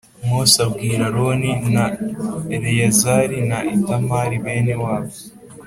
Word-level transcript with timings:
Mose 0.27 0.57
abwira 0.67 1.03
Aroni 1.09 1.51
na 1.73 1.85
Eleyazari 2.55 3.37
na 3.49 3.59
Itamari 3.75 4.35
bene 4.45 4.73
wabo 4.83 5.13